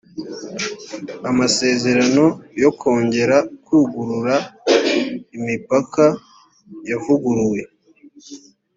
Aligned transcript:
amasezerano 1.29 2.23
yo 2.61 2.69
kongera 2.79 3.37
kugurura 3.65 4.35
imipaka 5.37 6.03
yavuguruwe. 6.89 7.59